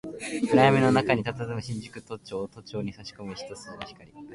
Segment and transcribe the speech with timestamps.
[0.51, 4.11] 暗闇の中に佇む新宿都庁、都庁に差し込む一筋の光